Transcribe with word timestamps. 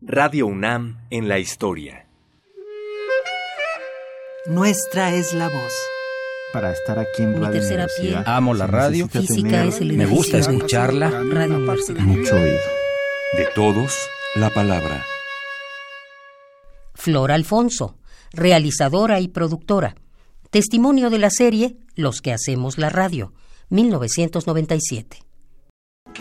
Radio 0.00 0.46
UNAM 0.46 1.00
en 1.10 1.26
la 1.26 1.40
historia. 1.40 2.06
Nuestra 4.46 5.12
es 5.12 5.34
la 5.34 5.48
voz. 5.48 5.72
Para 6.52 6.72
estar 6.72 7.00
aquí 7.00 7.22
en 7.22 7.32
Mi 7.32 7.40
Radio 7.40 7.52
tercera 7.54 7.82
Universidad, 7.82 8.22
piel. 8.24 8.32
Amo 8.32 8.54
la 8.54 8.66
se 8.66 8.70
radio. 8.70 9.08
Física 9.08 9.64
es 9.64 9.80
el 9.80 9.94
Me 9.94 10.06
gusta 10.06 10.38
escucharla. 10.38 11.10
Radio 11.10 11.56
Universidad. 11.56 12.00
mucho 12.02 12.36
oído. 12.36 12.58
De 13.36 13.48
todos, 13.56 13.92
la 14.36 14.50
palabra. 14.50 15.04
Flor 16.94 17.32
Alfonso, 17.32 17.98
realizadora 18.32 19.18
y 19.18 19.26
productora. 19.26 19.96
Testimonio 20.50 21.10
de 21.10 21.18
la 21.18 21.30
serie 21.30 21.76
Los 21.96 22.22
que 22.22 22.32
hacemos 22.32 22.78
la 22.78 22.88
radio, 22.88 23.32
1997. 23.70 25.27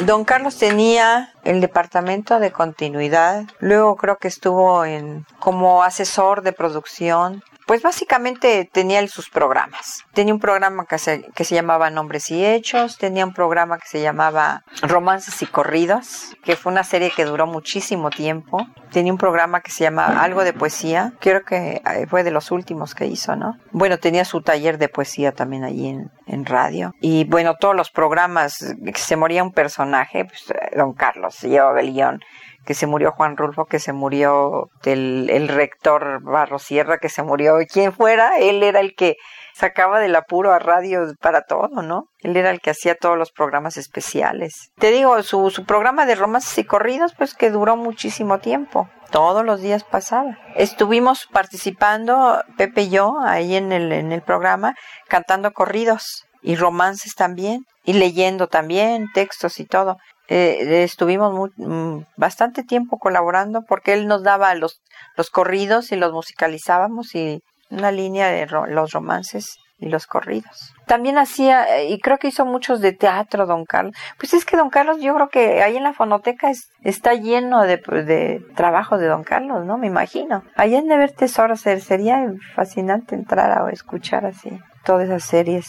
Don 0.00 0.24
Carlos 0.24 0.58
tenía 0.58 1.32
el 1.44 1.60
departamento 1.60 2.40
de 2.40 2.50
continuidad, 2.50 3.44
luego 3.60 3.96
creo 3.96 4.16
que 4.16 4.28
estuvo 4.28 4.84
en 4.84 5.24
como 5.38 5.82
asesor 5.84 6.42
de 6.42 6.52
producción. 6.52 7.42
Pues 7.66 7.80
básicamente 7.80 8.68
tenía 8.70 9.06
sus 9.08 9.30
programas. 9.30 10.04
Tenía 10.12 10.34
un 10.34 10.40
programa 10.40 10.84
que 10.84 10.98
se, 10.98 11.22
que 11.34 11.44
se 11.44 11.54
llamaba 11.54 11.88
Nombres 11.88 12.30
y 12.30 12.44
Hechos, 12.44 12.98
tenía 12.98 13.24
un 13.24 13.32
programa 13.32 13.78
que 13.78 13.88
se 13.88 14.02
llamaba 14.02 14.64
Romances 14.82 15.40
y 15.40 15.46
Corridos, 15.46 16.36
que 16.44 16.56
fue 16.56 16.72
una 16.72 16.84
serie 16.84 17.10
que 17.10 17.24
duró 17.24 17.46
muchísimo 17.46 18.10
tiempo. 18.10 18.66
Tenía 18.92 19.12
un 19.12 19.18
programa 19.18 19.62
que 19.62 19.70
se 19.70 19.84
llama 19.84 20.22
Algo 20.22 20.44
de 20.44 20.52
Poesía, 20.52 21.14
creo 21.20 21.42
que 21.44 21.80
eh, 21.90 22.06
fue 22.06 22.22
de 22.22 22.30
los 22.30 22.50
últimos 22.50 22.94
que 22.94 23.06
hizo, 23.06 23.34
¿no? 23.34 23.56
Bueno, 23.72 23.98
tenía 23.98 24.26
su 24.26 24.42
taller 24.42 24.76
de 24.76 24.90
poesía 24.90 25.32
también 25.32 25.64
allí 25.64 25.88
en, 25.88 26.10
en 26.26 26.44
radio. 26.46 26.92
Y 27.00 27.24
bueno, 27.24 27.54
todos 27.58 27.76
los 27.76 27.90
programas, 27.90 28.74
que 28.84 28.98
se 28.98 29.16
moría 29.16 29.42
un 29.42 29.52
personaje, 29.52 30.24
pues, 30.24 30.44
Don 30.76 30.94
Carlos 30.94 31.34
se 31.34 31.48
llevaba 31.48 31.80
el 31.80 31.92
guion 31.92 32.20
que 32.64 32.74
se 32.74 32.86
murió 32.86 33.12
Juan 33.12 33.36
Rulfo, 33.36 33.66
que 33.66 33.78
se 33.78 33.92
murió 33.92 34.70
del, 34.82 35.28
el 35.30 35.48
rector 35.48 36.22
Barro 36.22 36.58
Sierra, 36.58 36.98
que 36.98 37.08
se 37.08 37.22
murió, 37.22 37.56
quien 37.70 37.92
fuera, 37.92 38.38
él 38.38 38.62
era 38.62 38.80
el 38.80 38.94
que 38.94 39.16
sacaba 39.54 40.00
del 40.00 40.16
apuro 40.16 40.52
a 40.52 40.58
radio 40.58 41.02
para 41.20 41.42
todo, 41.42 41.82
¿no? 41.82 42.08
Él 42.20 42.36
era 42.36 42.50
el 42.50 42.60
que 42.60 42.70
hacía 42.70 42.96
todos 42.96 43.16
los 43.16 43.30
programas 43.30 43.76
especiales. 43.76 44.70
Te 44.76 44.90
digo, 44.90 45.22
su, 45.22 45.50
su 45.50 45.64
programa 45.64 46.06
de 46.06 46.16
romances 46.16 46.56
y 46.58 46.64
corridos, 46.64 47.14
pues 47.16 47.34
que 47.34 47.50
duró 47.50 47.76
muchísimo 47.76 48.38
tiempo. 48.38 48.88
Todos 49.14 49.44
los 49.44 49.60
días 49.60 49.84
pasaba. 49.84 50.38
Estuvimos 50.56 51.28
participando, 51.30 52.42
Pepe 52.56 52.82
y 52.82 52.90
yo, 52.90 53.20
ahí 53.20 53.54
en 53.54 53.70
el, 53.70 53.92
en 53.92 54.10
el 54.10 54.22
programa, 54.22 54.74
cantando 55.06 55.52
corridos 55.52 56.24
y 56.42 56.56
romances 56.56 57.14
también, 57.14 57.64
y 57.84 57.92
leyendo 57.92 58.48
también 58.48 59.06
textos 59.14 59.60
y 59.60 59.66
todo 59.66 59.98
eh, 60.26 60.82
estuvimos 60.82 61.32
muy, 61.32 61.50
mm, 61.56 62.06
bastante 62.16 62.64
tiempo 62.64 62.98
colaborando 62.98 63.62
porque 63.62 63.92
él 63.92 64.08
nos 64.08 64.24
daba 64.24 64.52
los, 64.56 64.80
los 65.16 65.30
corridos 65.30 65.92
y 65.92 65.96
los 65.96 66.12
musicalizábamos 66.12 67.14
y 67.14 67.40
una 67.70 67.90
línea 67.92 68.28
de 68.28 68.46
los 68.46 68.92
romances 68.92 69.56
y 69.78 69.88
los 69.88 70.06
corridos. 70.06 70.72
También 70.86 71.18
hacía, 71.18 71.78
eh, 71.78 71.90
y 71.90 71.98
creo 72.00 72.18
que 72.18 72.28
hizo 72.28 72.44
muchos 72.46 72.80
de 72.80 72.92
teatro, 72.92 73.44
don 73.46 73.64
Carlos. 73.64 73.94
Pues 74.18 74.32
es 74.32 74.44
que 74.44 74.56
don 74.56 74.70
Carlos, 74.70 74.98
yo 75.00 75.14
creo 75.14 75.28
que 75.28 75.62
ahí 75.62 75.76
en 75.76 75.82
la 75.82 75.92
fonoteca 75.92 76.48
es- 76.50 76.68
está 76.82 77.14
lleno 77.14 77.62
de, 77.64 77.78
de 77.78 78.40
trabajos 78.54 79.00
de 79.00 79.08
don 79.08 79.24
Carlos, 79.24 79.64
¿no? 79.66 79.76
Me 79.76 79.88
imagino. 79.88 80.44
Allá 80.54 80.78
en 80.78 80.86
de 80.88 80.96
ver 80.96 81.12
tesoros, 81.12 81.60
ser- 81.60 81.80
sería 81.80 82.24
fascinante 82.54 83.14
entrar 83.16 83.50
a 83.50 83.70
escuchar 83.72 84.24
así 84.26 84.50
todas 84.84 85.06
esas 85.06 85.24
series 85.24 85.66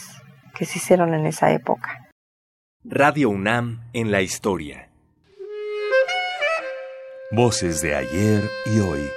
que 0.56 0.64
se 0.66 0.78
hicieron 0.78 1.12
en 1.12 1.26
esa 1.26 1.50
época. 1.50 2.02
Radio 2.84 3.30
UNAM 3.30 3.82
en 3.92 4.12
la 4.12 4.22
historia. 4.22 4.88
Voces 7.32 7.82
de 7.82 7.96
ayer 7.96 8.42
y 8.66 8.78
hoy. 8.80 9.10